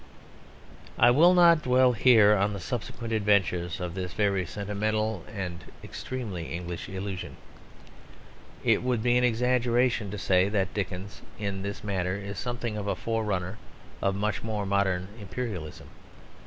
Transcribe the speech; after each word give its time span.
I 0.97 1.11
will 1.11 1.35
not 1.35 1.61
dwell 1.61 1.91
here 1.91 2.35
on 2.35 2.53
the 2.53 2.59
subsequent 2.59 3.13
adventures 3.13 3.79
of 3.79 3.93
this 3.93 4.13
very 4.13 4.47
sentimental 4.47 5.23
and 5.31 5.63
extremely 5.83 6.51
English 6.55 6.89
illusion. 6.89 7.37
It 8.63 8.81
would 8.81 9.03
be 9.03 9.15
an 9.19 9.23
exaggeration 9.23 10.09
to 10.09 10.17
say 10.17 10.49
that 10.49 10.73
Dickens 10.73 11.21
in 11.37 11.61
this 11.61 11.83
matter 11.83 12.15
is 12.15 12.39
something 12.39 12.77
of 12.77 12.87
a 12.87 12.95
forerunner 12.95 13.59
of 14.01 14.15
much 14.15 14.41
modern 14.41 15.07
imperialism. 15.19 15.89